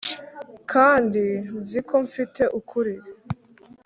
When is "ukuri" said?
2.59-2.95